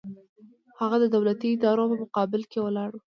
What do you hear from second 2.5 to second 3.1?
کې ولاړ و.